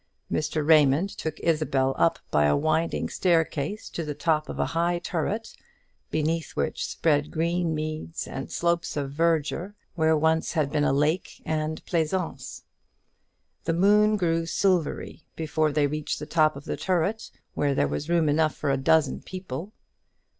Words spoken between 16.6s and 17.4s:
the turret,